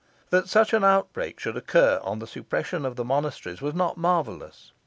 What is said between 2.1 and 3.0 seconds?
the suppression of